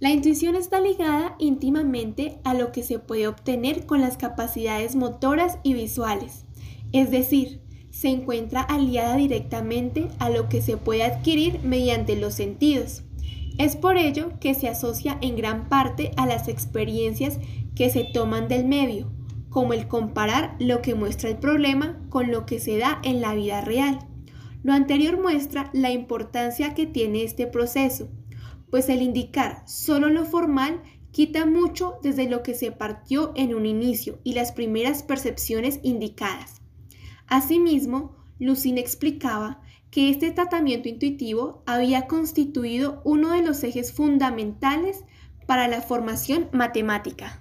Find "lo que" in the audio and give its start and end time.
2.54-2.82, 10.30-10.62, 20.58-20.94, 22.30-22.58, 32.28-32.54